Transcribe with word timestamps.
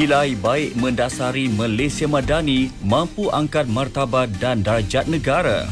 Nilai 0.00 0.32
baik 0.32 0.80
mendasari 0.80 1.52
Malaysia 1.52 2.08
Madani 2.08 2.72
mampu 2.80 3.28
angkat 3.28 3.68
martabat 3.68 4.32
dan 4.40 4.64
darjat 4.64 5.04
negara. 5.04 5.68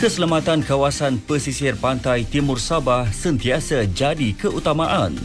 Keselamatan 0.00 0.64
kawasan 0.64 1.20
pesisir 1.20 1.76
pantai 1.76 2.24
Timur 2.24 2.56
Sabah 2.56 3.12
sentiasa 3.12 3.84
jadi 3.84 4.32
keutamaan. 4.32 5.20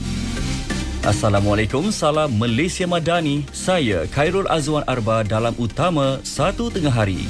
Assalamualaikum, 1.08 1.88
salam 1.88 2.36
Malaysia 2.36 2.84
Madani. 2.84 3.48
Saya 3.56 4.04
Khairul 4.12 4.52
Azwan 4.52 4.84
Arba 4.84 5.24
dalam 5.24 5.56
Utama 5.56 6.20
Satu 6.28 6.68
Tengah 6.68 6.92
Hari. 6.92 7.24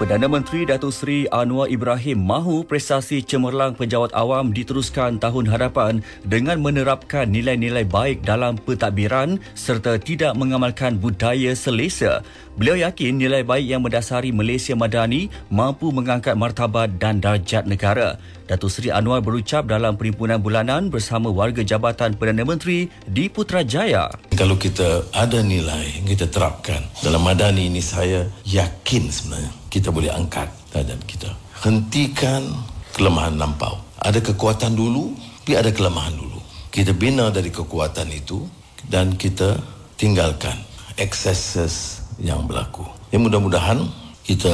Perdana 0.00 0.24
Menteri 0.24 0.64
Datuk 0.64 0.88
Seri 0.88 1.28
Anwar 1.28 1.68
Ibrahim 1.68 2.24
mahu 2.24 2.64
prestasi 2.64 3.20
cemerlang 3.20 3.76
penjawat 3.76 4.08
awam 4.16 4.48
diteruskan 4.48 5.20
tahun 5.20 5.44
hadapan 5.52 6.00
dengan 6.24 6.64
menerapkan 6.64 7.28
nilai-nilai 7.28 7.84
baik 7.84 8.24
dalam 8.24 8.56
pentadbiran 8.56 9.36
serta 9.52 10.00
tidak 10.00 10.32
mengamalkan 10.32 10.96
budaya 10.96 11.52
selesa. 11.52 12.24
Beliau 12.56 12.88
yakin 12.88 13.20
nilai 13.20 13.44
baik 13.44 13.66
yang 13.68 13.84
mendasari 13.84 14.32
Malaysia 14.32 14.72
Madani 14.72 15.28
mampu 15.52 15.92
mengangkat 15.92 16.40
martabat 16.40 16.96
dan 16.96 17.20
darjat 17.20 17.68
negara. 17.68 18.16
Datuk 18.48 18.72
Seri 18.72 18.88
Anwar 18.88 19.20
berucap 19.20 19.68
dalam 19.68 20.00
perimpunan 20.00 20.40
bulanan 20.40 20.88
bersama 20.88 21.28
warga 21.28 21.60
Jabatan 21.60 22.16
Perdana 22.16 22.48
Menteri 22.48 22.88
di 23.04 23.28
Putrajaya. 23.28 24.08
Kalau 24.40 24.56
kita 24.56 25.04
ada 25.12 25.44
nilai 25.44 26.00
kita 26.08 26.32
terapkan 26.32 26.80
dalam 27.04 27.20
madani 27.20 27.68
ini 27.68 27.84
saya 27.84 28.24
yakin 28.48 29.12
sebenarnya 29.12 29.61
kita 29.72 29.88
boleh 29.88 30.12
angkat 30.12 30.52
darjat 30.68 31.00
kita. 31.08 31.32
Hentikan 31.64 32.44
kelemahan 32.92 33.40
lampau. 33.40 33.80
Ada 34.04 34.20
kekuatan 34.20 34.76
dulu, 34.76 35.16
tapi 35.40 35.56
ada 35.56 35.72
kelemahan 35.72 36.12
dulu. 36.12 36.36
Kita 36.68 36.92
bina 36.92 37.32
dari 37.32 37.48
kekuatan 37.48 38.12
itu 38.12 38.44
dan 38.84 39.16
kita 39.16 39.56
tinggalkan 39.96 40.60
excesses 41.00 42.04
yang 42.20 42.44
berlaku. 42.44 42.84
Ya 43.08 43.16
mudah-mudahan 43.16 43.80
kita 44.28 44.52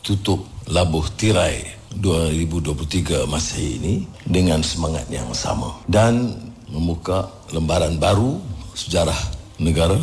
tutup 0.00 0.48
labuh 0.64 1.04
tirai 1.20 1.60
2023 2.00 3.28
Masehi 3.28 3.76
ini 3.76 3.94
dengan 4.24 4.64
semangat 4.64 5.04
yang 5.12 5.28
sama 5.36 5.76
dan 5.84 6.32
membuka 6.72 7.28
lembaran 7.52 8.00
baru 8.00 8.40
sejarah 8.72 9.18
negara 9.60 10.00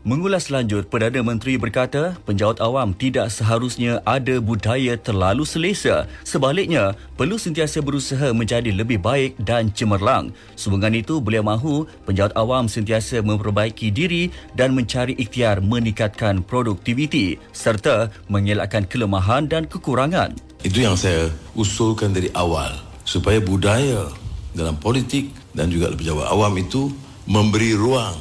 Mengulas 0.00 0.48
lanjut, 0.48 0.88
Perdana 0.88 1.20
Menteri 1.20 1.60
berkata 1.60 2.16
penjawat 2.24 2.56
awam 2.64 2.96
tidak 2.96 3.28
seharusnya 3.28 4.00
ada 4.08 4.40
budaya 4.40 4.96
terlalu 4.96 5.44
selesa. 5.44 6.08
Sebaliknya, 6.24 6.96
perlu 7.20 7.36
sentiasa 7.36 7.84
berusaha 7.84 8.32
menjadi 8.32 8.72
lebih 8.72 8.96
baik 8.96 9.36
dan 9.44 9.68
cemerlang. 9.68 10.32
Sehubungan 10.56 10.96
itu, 10.96 11.20
beliau 11.20 11.44
mahu 11.44 11.84
penjawat 12.08 12.32
awam 12.32 12.64
sentiasa 12.64 13.20
memperbaiki 13.20 13.92
diri 13.92 14.32
dan 14.56 14.72
mencari 14.72 15.12
ikhtiar 15.20 15.60
meningkatkan 15.60 16.40
produktiviti 16.48 17.36
serta 17.52 18.08
mengelakkan 18.32 18.88
kelemahan 18.88 19.52
dan 19.52 19.68
kekurangan. 19.68 20.32
Itu 20.64 20.80
yang 20.80 20.96
saya 20.96 21.28
usulkan 21.52 22.16
dari 22.16 22.32
awal 22.32 22.72
supaya 23.04 23.36
budaya 23.36 24.08
dalam 24.56 24.80
politik 24.80 25.28
dan 25.52 25.68
juga 25.68 25.92
pejabat 25.92 26.24
awam 26.24 26.56
itu 26.56 26.88
memberi 27.28 27.76
ruang 27.76 28.16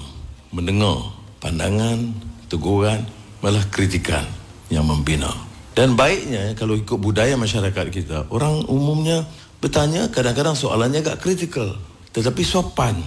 mendengar 0.52 1.19
pandangan, 1.40 2.12
teguran, 2.52 3.04
malah 3.40 3.64
kritikan 3.72 4.28
yang 4.68 4.86
membina. 4.86 5.32
Dan 5.74 5.96
baiknya 5.96 6.54
kalau 6.60 6.76
ikut 6.76 7.00
budaya 7.00 7.40
masyarakat 7.40 7.88
kita, 7.88 8.28
orang 8.36 8.68
umumnya 8.68 9.24
bertanya 9.64 10.12
kadang-kadang 10.12 10.56
soalannya 10.56 11.00
agak 11.00 11.24
kritikal. 11.24 11.72
Tetapi 12.12 12.42
sopan. 12.44 13.00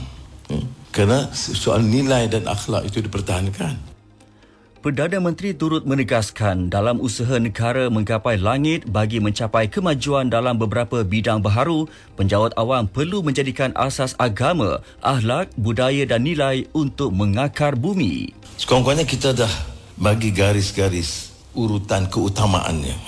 Hmm? 0.48 0.64
Kerana 0.88 1.28
soal 1.36 1.84
nilai 1.84 2.28
dan 2.32 2.48
akhlak 2.48 2.88
itu 2.88 3.04
dipertahankan. 3.04 3.91
Perdana 4.82 5.22
Menteri 5.22 5.54
turut 5.54 5.86
menegaskan 5.86 6.66
dalam 6.66 6.98
usaha 6.98 7.38
negara 7.38 7.86
menggapai 7.86 8.34
langit 8.34 8.82
bagi 8.90 9.22
mencapai 9.22 9.70
kemajuan 9.70 10.26
dalam 10.26 10.58
beberapa 10.58 11.06
bidang 11.06 11.38
baharu, 11.38 11.86
penjawat 12.18 12.50
awam 12.58 12.90
perlu 12.90 13.22
menjadikan 13.22 13.70
asas 13.78 14.18
agama, 14.18 14.82
akhlak, 14.98 15.54
budaya 15.54 16.02
dan 16.02 16.26
nilai 16.26 16.66
untuk 16.74 17.14
mengakar 17.14 17.78
bumi. 17.78 18.34
Sekurang-kurangnya 18.58 19.06
kita 19.06 19.30
dah 19.30 19.52
bagi 20.02 20.34
garis-garis 20.34 21.30
urutan 21.54 22.10
keutamaannya. 22.10 22.98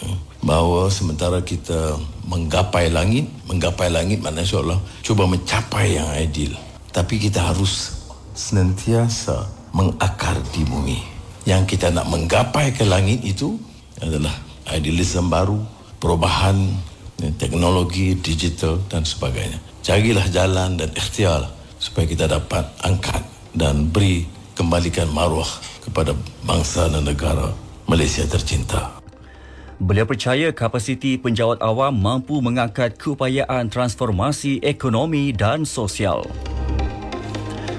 Bahawa 0.47 0.87
sementara 0.95 1.43
kita 1.43 1.99
menggapai 2.31 2.87
langit, 2.87 3.27
menggapai 3.51 3.91
langit 3.91 4.23
maknanya 4.23 4.47
seolah 4.47 4.79
cuba 5.03 5.27
mencapai 5.27 5.99
yang 5.99 6.07
ideal. 6.23 6.55
Tapi 6.95 7.19
kita 7.19 7.51
harus 7.51 7.99
senantiasa 8.39 9.51
mengakar 9.75 10.39
di 10.55 10.63
bumi 10.63 11.14
yang 11.45 11.69
kita 11.69 11.93
nak 11.93 12.09
menggapai 12.09 12.73
ke 12.73 12.85
langit 12.89 13.21
itu 13.21 13.61
adalah 14.01 14.33
idealisme 14.73 15.29
baru, 15.29 15.61
perubahan 16.01 16.57
ya, 17.21 17.31
teknologi 17.37 18.17
digital 18.17 18.81
dan 18.89 19.05
sebagainya. 19.05 19.61
Carilah 19.85 20.25
jalan 20.33 20.81
dan 20.81 20.89
ikhtiar 20.97 21.53
supaya 21.77 22.09
kita 22.09 22.25
dapat 22.25 22.65
angkat 22.81 23.21
dan 23.53 23.93
beri 23.93 24.25
kembalikan 24.57 25.13
maruah 25.13 25.49
kepada 25.85 26.17
bangsa 26.49 26.89
dan 26.89 27.05
negara 27.05 27.53
Malaysia 27.85 28.25
tercinta. 28.25 29.05
Beliau 29.77 30.09
percaya 30.09 30.49
kapasiti 30.55 31.21
penjawat 31.21 31.61
awam 31.61 31.93
mampu 31.93 32.41
mengangkat 32.41 32.97
keupayaan 32.97 33.69
transformasi 33.69 34.63
ekonomi 34.65 35.35
dan 35.35 35.69
sosial. 35.69 36.25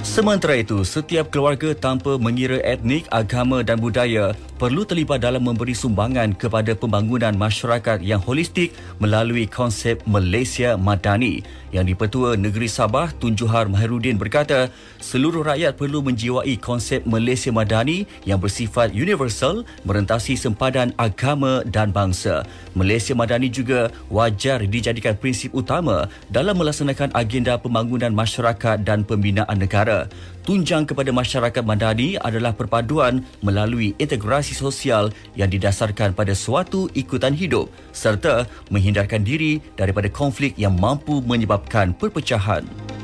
Sementara 0.05 0.53
itu, 0.53 0.85
setiap 0.85 1.33
keluarga 1.33 1.73
tanpa 1.73 2.21
mengira 2.21 2.61
etnik, 2.61 3.09
agama 3.09 3.65
dan 3.65 3.81
budaya 3.81 4.37
perlu 4.61 4.85
terlibat 4.85 5.17
dalam 5.17 5.41
memberi 5.41 5.73
sumbangan 5.73 6.37
kepada 6.37 6.77
pembangunan 6.77 7.33
masyarakat 7.33 8.05
yang 8.05 8.21
holistik 8.21 8.77
melalui 9.01 9.49
konsep 9.49 9.97
Malaysia 10.05 10.77
Madani. 10.77 11.41
Yang 11.73 11.97
Dipertua 11.97 12.37
Negeri 12.37 12.69
Sabah 12.69 13.11
Tun 13.17 13.33
Juhar 13.33 13.65
Mahiruddin 13.65 14.21
berkata, 14.21 14.69
seluruh 15.05 15.45
rakyat 15.45 15.77
perlu 15.77 16.01
menjiwai 16.01 16.57
konsep 16.57 17.05
Malaysia 17.05 17.53
Madani 17.53 18.09
yang 18.25 18.41
bersifat 18.41 18.89
universal 18.89 19.61
merentasi 19.85 20.33
sempadan 20.33 20.97
agama 20.97 21.61
dan 21.69 21.93
bangsa. 21.93 22.41
Malaysia 22.73 23.13
Madani 23.13 23.53
juga 23.53 23.93
wajar 24.09 24.65
dijadikan 24.65 25.13
prinsip 25.13 25.53
utama 25.53 26.09
dalam 26.33 26.57
melaksanakan 26.57 27.13
agenda 27.13 27.53
pembangunan 27.61 28.09
masyarakat 28.09 28.81
dan 28.81 29.05
pembinaan 29.05 29.61
negara 29.61 30.09
tunjang 30.45 30.85
kepada 30.85 31.09
masyarakat 31.09 31.61
Madani 31.65 32.17
adalah 32.21 32.53
perpaduan 32.53 33.25
melalui 33.41 33.97
integrasi 33.97 34.53
sosial 34.53 35.09
yang 35.33 35.49
didasarkan 35.49 36.13
pada 36.13 36.37
suatu 36.37 36.89
ikutan 36.93 37.33
hidup 37.33 37.69
serta 37.93 38.45
menghindarkan 38.69 39.25
diri 39.25 39.57
daripada 39.73 40.09
konflik 40.09 40.53
yang 40.57 40.77
mampu 40.77 41.21
menyebabkan 41.25 41.97
perpecahan. 41.97 42.94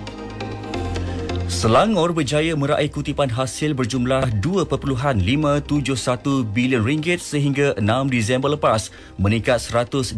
Selangor 1.51 2.15
berjaya 2.15 2.55
meraih 2.55 2.87
kutipan 2.87 3.27
hasil 3.27 3.75
berjumlah 3.75 4.39
2.571 4.39 5.19
bilion 6.47 6.79
ringgit 6.79 7.19
sehingga 7.19 7.75
6 7.75 7.83
Disember 8.07 8.55
lepas, 8.55 8.87
meningkat 9.19 9.59
128% 9.59 10.15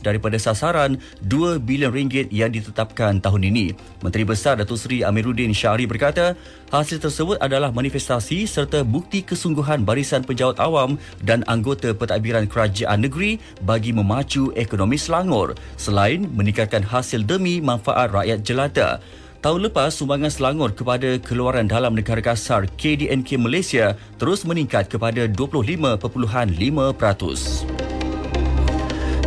daripada 0.00 0.40
sasaran 0.40 0.96
2 1.20 1.60
bilion 1.60 1.92
ringgit 1.92 2.32
yang 2.32 2.48
ditetapkan 2.48 3.20
tahun 3.20 3.52
ini. 3.52 3.76
Menteri 4.00 4.24
Besar 4.24 4.56
Datuk 4.56 4.80
Seri 4.80 5.04
Amiruddin 5.04 5.52
Syahri 5.52 5.84
berkata, 5.84 6.32
hasil 6.72 7.04
tersebut 7.04 7.36
adalah 7.36 7.68
manifestasi 7.68 8.48
serta 8.48 8.88
bukti 8.88 9.20
kesungguhan 9.20 9.84
barisan 9.84 10.24
penjawat 10.24 10.56
awam 10.64 10.96
dan 11.20 11.44
anggota 11.44 11.92
pentadbiran 11.92 12.48
kerajaan 12.48 13.04
negeri 13.04 13.36
bagi 13.68 13.92
memacu 13.92 14.48
ekonomi 14.56 14.96
Selangor 14.96 15.52
selain 15.76 16.24
meningkatkan 16.24 16.80
hasil 16.80 17.20
demi 17.20 17.60
manfaat 17.60 18.08
rakyat 18.16 18.40
jelata. 18.40 18.96
Tahun 19.42 19.58
lepas, 19.58 19.90
sumbangan 19.90 20.30
Selangor 20.30 20.70
kepada 20.70 21.18
keluaran 21.18 21.66
dalam 21.66 21.98
negara 21.98 22.22
kasar 22.22 22.62
KDNK 22.78 23.42
Malaysia 23.42 23.98
terus 24.14 24.46
meningkat 24.46 24.86
kepada 24.86 25.26
25.5%. 25.26 27.66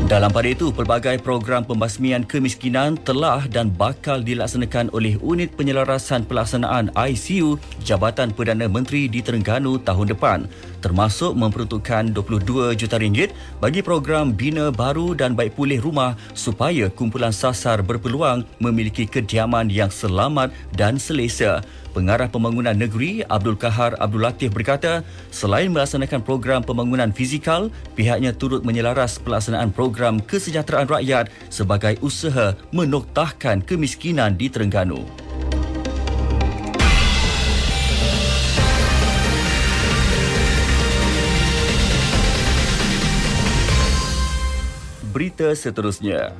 Dalam 0.07 0.31
pada 0.31 0.47
itu, 0.47 0.71
pelbagai 0.71 1.19
program 1.19 1.67
pembasmian 1.67 2.23
kemiskinan 2.23 2.95
telah 3.03 3.44
dan 3.51 3.67
bakal 3.67 4.23
dilaksanakan 4.23 4.88
oleh 4.95 5.19
Unit 5.19 5.51
Penyelarasan 5.59 6.23
Pelaksanaan 6.23 6.95
ICU 6.95 7.59
Jabatan 7.83 8.31
Perdana 8.31 8.71
Menteri 8.71 9.12
di 9.12 9.19
Terengganu 9.19 9.83
tahun 9.83 10.15
depan. 10.15 10.47
Termasuk 10.85 11.33
memperuntukkan 11.33 12.13
22 12.13 12.77
juta 12.77 13.01
ringgit 13.01 13.33
bagi 13.57 13.81
program 13.81 14.29
bina 14.29 14.69
baru 14.69 15.17
dan 15.17 15.33
baik 15.33 15.57
pulih 15.57 15.81
rumah 15.81 16.13
supaya 16.37 16.93
kumpulan 16.93 17.33
sasar 17.33 17.81
berpeluang 17.81 18.45
memiliki 18.61 19.09
kediaman 19.09 19.73
yang 19.73 19.89
selamat 19.89 20.53
dan 20.77 21.01
selesa. 21.01 21.65
Pengarah 21.97 22.29
Pembangunan 22.29 22.75
Negeri 22.75 23.25
Abdul 23.25 23.57
Kahar 23.57 23.97
Abdul 23.97 24.27
Latif 24.27 24.51
berkata, 24.53 25.01
selain 25.31 25.71
melaksanakan 25.71 26.21
program 26.21 26.61
pembangunan 26.61 27.09
fizikal, 27.09 27.71
pihaknya 27.95 28.35
turut 28.35 28.67
menyelaras 28.67 29.17
pelaksanaan 29.17 29.71
program 29.71 30.19
kesejahteraan 30.19 30.91
rakyat 30.91 31.31
sebagai 31.47 31.95
usaha 32.03 32.53
menoktahkan 32.75 33.63
kemiskinan 33.63 34.35
di 34.35 34.51
Terengganu. 34.51 35.25
Berita 45.15 45.47
seterusnya. 45.56 46.35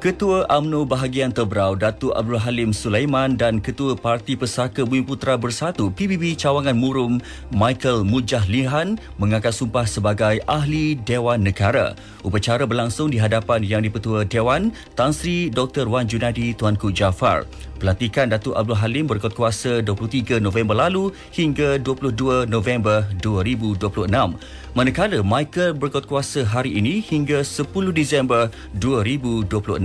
Ketua 0.00 0.48
AMNO 0.48 0.88
Bahagian 0.88 1.28
Tebrau 1.28 1.76
Datuk 1.76 2.16
Abdul 2.16 2.40
Halim 2.40 2.72
Sulaiman 2.72 3.36
dan 3.36 3.60
Ketua 3.60 3.92
Parti 3.92 4.32
Pesaka 4.40 4.88
Bumi 4.88 5.04
Putra 5.04 5.36
Bersatu 5.36 5.92
PBB 5.92 6.32
Cawangan 6.32 6.72
Murum 6.72 7.20
Michael 7.52 8.08
Mujahlihan 8.08 8.96
mengangkat 9.20 9.52
sumpah 9.52 9.84
sebagai 9.84 10.40
Ahli 10.48 10.96
Dewan 10.96 11.44
Negara. 11.44 11.92
Upacara 12.24 12.64
berlangsung 12.64 13.12
di 13.12 13.20
hadapan 13.20 13.60
Yang 13.60 13.92
di-Pertua 13.92 14.24
Dewan 14.24 14.72
Tan 14.96 15.12
Sri 15.12 15.52
Dr. 15.52 15.84
Wan 15.84 16.08
Junadi 16.08 16.56
Tuanku 16.56 16.88
Jafar. 16.96 17.44
Pelantikan 17.76 18.32
Datuk 18.32 18.56
Abdul 18.56 18.80
Halim 18.80 19.04
berikut 19.04 19.36
kuasa 19.36 19.84
23 19.84 20.40
November 20.40 20.72
lalu 20.72 21.12
hingga 21.32 21.76
22 21.76 22.48
November 22.48 23.04
2026 23.20 24.08
manakala 24.76 25.24
Michael 25.24 25.72
berkuatkuasa 25.72 26.44
hari 26.44 26.76
ini 26.76 27.00
hingga 27.00 27.40
10 27.40 27.68
Disember 27.96 28.52
2026. 28.76 29.80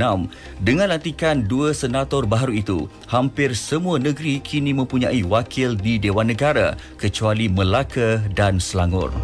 Dengan 0.60 0.88
lantikan 0.92 1.48
dua 1.48 1.72
senator 1.72 2.28
baru 2.28 2.52
itu, 2.52 2.92
hampir 3.08 3.56
semua 3.56 3.96
negeri 3.96 4.44
kini 4.44 4.76
mempunyai 4.76 5.24
wakil 5.24 5.80
di 5.80 5.96
Dewan 5.96 6.28
Negara 6.28 6.76
kecuali 7.00 7.48
Melaka 7.48 8.20
dan 8.36 8.60
Selangor. 8.60 9.16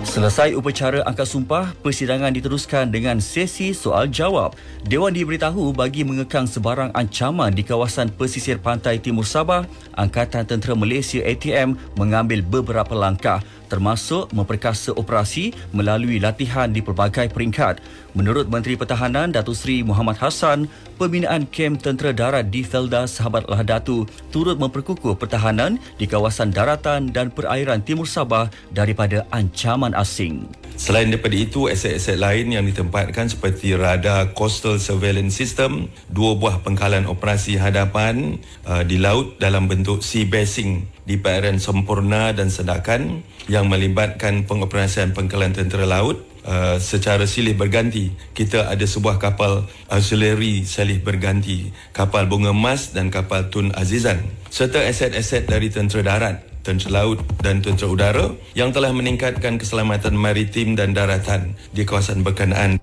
Selesai 0.00 0.56
upacara 0.56 1.04
angkat 1.04 1.28
sumpah, 1.28 1.76
persidangan 1.84 2.32
diteruskan 2.32 2.88
dengan 2.88 3.20
sesi 3.20 3.76
soal 3.76 4.08
jawab. 4.08 4.56
Dewan 4.88 5.12
diberitahu 5.12 5.76
bagi 5.76 6.08
mengekang 6.08 6.48
sebarang 6.48 6.88
ancaman 6.96 7.52
di 7.52 7.60
kawasan 7.60 8.08
pesisir 8.08 8.56
pantai 8.56 8.96
Timur 8.96 9.28
Sabah, 9.28 9.68
Angkatan 10.00 10.48
Tentera 10.48 10.72
Malaysia 10.72 11.20
ATM 11.20 11.76
mengambil 12.00 12.40
beberapa 12.40 12.96
langkah 12.96 13.44
termasuk 13.70 14.26
memperkasa 14.34 14.90
operasi 14.98 15.54
melalui 15.70 16.18
latihan 16.18 16.66
di 16.66 16.82
pelbagai 16.82 17.30
peringkat. 17.30 17.78
Menurut 18.18 18.50
Menteri 18.50 18.74
Pertahanan 18.74 19.30
Datuk 19.30 19.54
Seri 19.54 19.86
Muhammad 19.86 20.18
Hassan, 20.18 20.66
pembinaan 20.98 21.46
kem 21.48 21.78
tentera 21.78 22.10
darat 22.10 22.50
di 22.50 22.66
Felda 22.66 23.06
Sahabat 23.06 23.46
Lahadatu 23.46 24.04
turut 24.34 24.58
memperkukuh 24.58 25.14
pertahanan 25.14 25.78
di 25.96 26.10
kawasan 26.10 26.50
daratan 26.50 27.14
dan 27.14 27.30
perairan 27.30 27.80
Timur 27.86 28.10
Sabah 28.10 28.50
daripada 28.74 29.22
ancaman 29.30 29.94
asing. 29.94 30.59
Selain 30.80 31.12
daripada 31.12 31.36
itu, 31.36 31.68
aset-aset 31.68 32.16
lain 32.16 32.56
yang 32.56 32.64
ditempatkan 32.64 33.28
seperti 33.28 33.76
radar 33.76 34.32
coastal 34.32 34.80
surveillance 34.80 35.36
system, 35.36 35.92
dua 36.08 36.40
buah 36.40 36.64
pengkalan 36.64 37.04
operasi 37.04 37.60
hadapan 37.60 38.40
uh, 38.64 38.80
di 38.80 38.96
laut 38.96 39.36
dalam 39.36 39.68
bentuk 39.68 40.00
sea 40.00 40.24
basing 40.24 40.88
di 41.04 41.20
perairan 41.20 41.60
Sempurna 41.60 42.32
dan 42.32 42.48
Sedakan 42.48 43.20
yang 43.44 43.68
melibatkan 43.68 44.48
pengoperasian 44.48 45.12
pengkalan 45.12 45.52
tentera 45.52 45.84
laut 45.84 46.24
uh, 46.48 46.80
secara 46.80 47.28
silih 47.28 47.60
berganti. 47.60 48.16
Kita 48.32 48.72
ada 48.72 48.88
sebuah 48.88 49.20
kapal 49.20 49.68
auxiliary 49.92 50.64
silih 50.64 51.04
berganti, 51.04 51.76
kapal 51.92 52.24
Bunga 52.24 52.56
Emas 52.56 52.96
dan 52.96 53.12
kapal 53.12 53.52
Tun 53.52 53.68
Azizan 53.76 54.24
serta 54.48 54.80
aset-aset 54.80 55.44
dari 55.44 55.68
tentera 55.68 56.16
darat 56.16 56.49
tentera 56.62 57.02
laut 57.02 57.18
dan 57.40 57.64
tentera 57.64 57.88
udara 57.88 58.26
yang 58.52 58.70
telah 58.70 58.92
meningkatkan 58.92 59.56
keselamatan 59.56 60.16
maritim 60.16 60.76
dan 60.76 60.92
daratan 60.92 61.56
di 61.72 61.82
kawasan 61.84 62.20
berkenaan. 62.20 62.80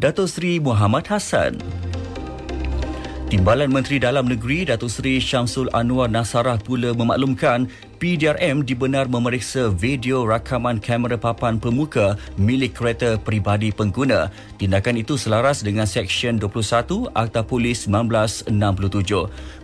Datuk 0.00 0.32
Seri 0.32 0.56
Muhammad 0.56 1.04
Hassan 1.12 1.60
Timbalan 3.30 3.70
Menteri 3.70 4.02
Dalam 4.02 4.26
Negeri 4.26 4.66
Datuk 4.66 4.90
Seri 4.90 5.22
Syamsul 5.22 5.70
Anwar 5.70 6.10
Nasarah 6.10 6.58
pula 6.58 6.90
memaklumkan 6.96 7.68
PDRM 8.00 8.64
dibenar 8.64 9.12
memeriksa 9.12 9.68
video 9.68 10.24
rakaman 10.24 10.80
kamera 10.80 11.20
papan 11.20 11.60
pemuka 11.60 12.16
milik 12.40 12.72
kereta 12.72 13.20
peribadi 13.20 13.76
pengguna. 13.76 14.32
Tindakan 14.56 15.04
itu 15.04 15.20
selaras 15.20 15.60
dengan 15.60 15.84
Seksyen 15.84 16.40
21 16.40 17.12
Akta 17.12 17.44
Polis 17.44 17.84
1967. 17.84 18.48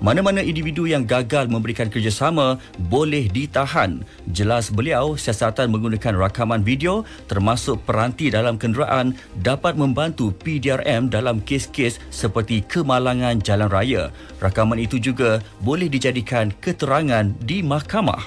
Mana-mana 0.05 0.45
individu 0.45 0.85
yang 0.85 1.09
gagal 1.09 1.49
memberikan 1.49 1.89
kerjasama 1.89 2.61
boleh 2.93 3.25
ditahan. 3.33 4.05
Jelas 4.29 4.69
beliau, 4.69 5.17
siasatan 5.17 5.73
menggunakan 5.73 6.29
rakaman 6.29 6.61
video 6.61 7.09
termasuk 7.33 7.89
peranti 7.89 8.29
dalam 8.29 8.61
kenderaan 8.61 9.17
dapat 9.41 9.81
membantu 9.81 10.29
PDRM 10.45 11.09
dalam 11.09 11.41
kes-kes 11.41 11.97
seperti 12.13 12.61
kemalangan 12.69 13.41
jalan 13.41 13.73
raya. 13.73 14.13
Rakaman 14.45 14.77
itu 14.77 15.01
juga 15.01 15.41
boleh 15.65 15.89
dijadikan 15.89 16.53
keterangan 16.61 17.33
di 17.41 17.65
mahkamah. 17.65 18.26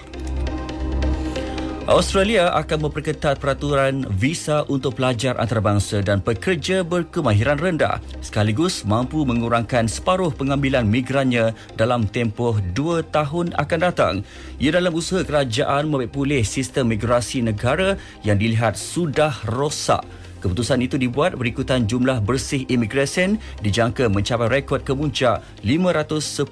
Australia 1.89 2.53
akan 2.53 2.85
memperketat 2.85 3.41
peraturan 3.41 4.05
visa 4.13 4.61
untuk 4.69 5.01
pelajar 5.01 5.33
antarabangsa 5.41 6.05
dan 6.05 6.21
pekerja 6.21 6.85
berkemahiran 6.85 7.57
rendah 7.57 7.97
sekaligus 8.21 8.85
mampu 8.85 9.25
mengurangkan 9.25 9.89
separuh 9.89 10.29
pengambilan 10.29 10.85
migrannya 10.85 11.49
dalam 11.73 12.05
tempoh 12.05 12.61
dua 12.77 13.01
tahun 13.01 13.57
akan 13.57 13.79
datang. 13.81 14.15
Ia 14.61 14.77
dalam 14.77 14.93
usaha 14.93 15.25
kerajaan 15.25 15.89
membaik 15.89 16.13
pulih 16.13 16.45
sistem 16.45 16.93
migrasi 16.93 17.41
negara 17.41 17.97
yang 18.21 18.37
dilihat 18.37 18.77
sudah 18.77 19.33
rosak 19.49 20.05
Keputusan 20.39 20.79
itu 20.79 20.95
dibuat 20.95 21.35
berikutan 21.35 21.83
jumlah 21.83 22.23
bersih 22.23 22.63
imigresen 22.71 23.35
dijangka 23.59 24.07
mencapai 24.07 24.47
rekod 24.47 24.87
kemuncak 24.87 25.43
510,000 25.67 26.47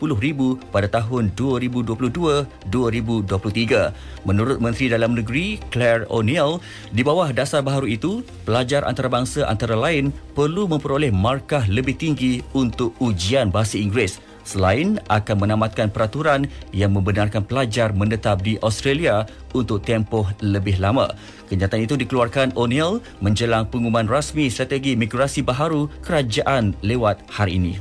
pada 0.76 0.92
tahun 0.92 1.32
2022-2023. 1.32 4.28
Menurut 4.28 4.60
Menteri 4.60 4.92
Dalam 4.92 5.16
Negeri 5.16 5.64
Claire 5.72 6.04
O'Neill, 6.12 6.60
di 6.92 7.00
bawah 7.00 7.32
dasar 7.32 7.64
baharu 7.64 7.88
itu, 7.88 8.28
pelajar 8.44 8.84
antarabangsa 8.84 9.48
antara 9.48 9.80
lain 9.80 10.12
perlu 10.36 10.68
memperoleh 10.68 11.16
markah 11.16 11.64
lebih 11.72 11.96
tinggi 11.96 12.44
untuk 12.52 12.92
ujian 13.00 13.48
bahasa 13.48 13.80
Inggeris 13.80 14.27
selain 14.48 14.96
akan 15.12 15.36
menamatkan 15.44 15.92
peraturan 15.92 16.48
yang 16.72 16.96
membenarkan 16.96 17.44
pelajar 17.44 17.92
menetap 17.92 18.40
di 18.40 18.56
Australia 18.64 19.28
untuk 19.52 19.84
tempoh 19.84 20.24
lebih 20.40 20.80
lama. 20.80 21.12
Kenyataan 21.52 21.84
itu 21.84 22.00
dikeluarkan 22.00 22.56
O'Neill 22.56 23.04
menjelang 23.20 23.68
pengumuman 23.68 24.08
rasmi 24.08 24.48
strategi 24.48 24.96
migrasi 24.96 25.44
baharu 25.44 25.92
kerajaan 26.00 26.72
lewat 26.80 27.20
hari 27.28 27.60
ini. 27.60 27.76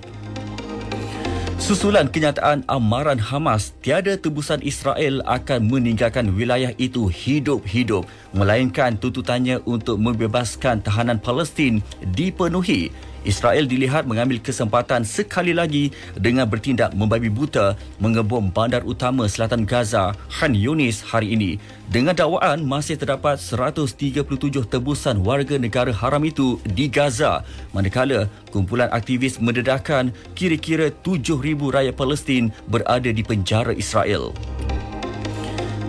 Susulan 1.56 2.06
kenyataan 2.12 2.68
amaran 2.68 3.16
Hamas, 3.16 3.72
tiada 3.80 4.14
tebusan 4.14 4.60
Israel 4.60 5.24
akan 5.24 5.66
meninggalkan 5.66 6.36
wilayah 6.36 6.70
itu 6.76 7.08
hidup-hidup, 7.08 8.04
melainkan 8.36 8.94
tuntutannya 9.00 9.64
untuk 9.64 9.96
membebaskan 9.96 10.84
tahanan 10.84 11.16
Palestin 11.16 11.80
dipenuhi. 12.12 12.92
Israel 13.26 13.66
dilihat 13.66 14.06
mengambil 14.06 14.38
kesempatan 14.38 15.02
sekali 15.02 15.50
lagi 15.50 15.90
dengan 16.14 16.46
bertindak 16.46 16.94
membabi 16.94 17.26
buta 17.26 17.74
mengebom 17.98 18.48
bandar 18.54 18.86
utama 18.86 19.26
selatan 19.26 19.66
Gaza, 19.66 20.14
Khan 20.30 20.54
Yunis 20.54 21.02
hari 21.02 21.34
ini. 21.34 21.58
Dengan 21.90 22.14
dakwaan 22.14 22.62
masih 22.62 22.94
terdapat 22.94 23.42
137 23.42 24.22
tebusan 24.66 25.22
warga 25.26 25.58
negara 25.58 25.90
haram 25.90 26.22
itu 26.22 26.62
di 26.66 26.86
Gaza, 26.86 27.42
manakala 27.74 28.30
kumpulan 28.54 28.90
aktivis 28.94 29.42
mendedahkan 29.42 30.14
kira-kira 30.38 30.94
7,000 31.02 31.42
rakyat 31.58 31.94
Palestin 31.98 32.54
berada 32.70 33.10
di 33.10 33.22
penjara 33.26 33.74
Israel. 33.74 34.30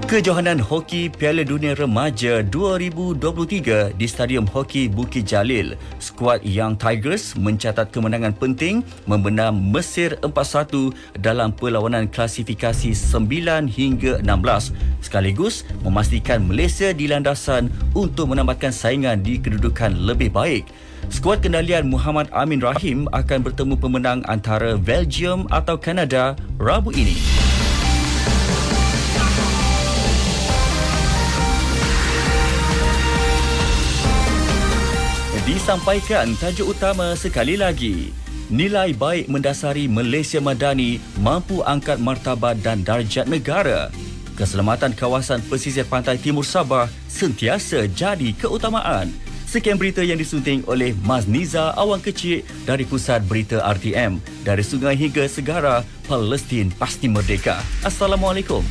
Kejohanan 0.08 0.64
Hoki 0.64 1.12
Piala 1.12 1.44
Dunia 1.44 1.76
Remaja 1.76 2.40
2023 2.40 3.92
di 3.92 4.08
Stadium 4.08 4.48
Hoki 4.48 4.88
Bukit 4.88 5.28
Jalil. 5.28 5.76
Skuad 6.00 6.48
Young 6.48 6.80
Tigers 6.80 7.36
mencatat 7.36 7.92
kemenangan 7.92 8.32
penting 8.32 8.88
membenam 9.04 9.52
Mesir 9.52 10.16
4-1 10.24 10.96
dalam 11.20 11.52
perlawanan 11.52 12.08
klasifikasi 12.08 12.96
9 12.96 13.68
hingga 13.68 14.24
16 14.24 15.04
sekaligus 15.04 15.68
memastikan 15.84 16.40
Malaysia 16.40 16.96
di 16.96 17.12
landasan 17.12 17.68
untuk 17.92 18.32
menambahkan 18.32 18.72
saingan 18.72 19.20
di 19.20 19.36
kedudukan 19.44 19.92
lebih 19.92 20.32
baik. 20.32 20.72
Skuad 21.12 21.44
kendalian 21.44 21.84
Muhammad 21.92 22.32
Amin 22.32 22.64
Rahim 22.64 23.12
akan 23.12 23.44
bertemu 23.44 23.76
pemenang 23.76 24.24
antara 24.32 24.80
Belgium 24.80 25.52
atau 25.52 25.76
Kanada 25.76 26.40
Rabu 26.56 26.96
ini. 26.96 27.20
Disampaikan 35.48 36.36
tajuk 36.44 36.76
utama 36.76 37.16
sekali 37.16 37.56
lagi. 37.56 38.12
Nilai 38.52 38.92
baik 38.92 39.32
mendasari 39.32 39.88
Malaysia 39.88 40.44
Madani 40.44 41.00
mampu 41.24 41.64
angkat 41.64 42.04
martabat 42.04 42.60
dan 42.60 42.84
darjat 42.84 43.32
negara. 43.32 43.88
Keselamatan 44.36 44.92
kawasan 44.92 45.40
pesisir 45.48 45.88
pantai 45.88 46.20
timur 46.20 46.44
Sabah 46.44 46.92
sentiasa 47.08 47.88
jadi 47.88 48.36
keutamaan. 48.36 49.08
Sekian 49.48 49.80
berita 49.80 50.04
yang 50.04 50.20
disunting 50.20 50.68
oleh 50.68 50.92
Maz 51.08 51.32
Niza 51.32 51.72
Awang 51.80 52.04
Kecil 52.04 52.44
dari 52.68 52.84
Pusat 52.84 53.24
Berita 53.24 53.64
RTM. 53.64 54.20
Dari 54.44 54.60
sungai 54.68 55.00
hingga 55.00 55.24
segara, 55.32 55.80
Palestin 56.12 56.76
pasti 56.76 57.08
merdeka. 57.08 57.64
Assalamualaikum. 57.88 58.68